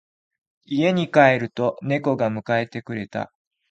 [0.65, 3.31] 家に帰ると猫が迎えてくれた。